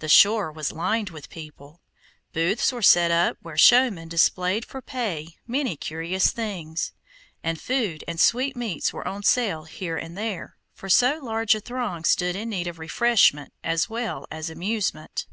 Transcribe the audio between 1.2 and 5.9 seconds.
people; booths were set up where showmen displayed for pay many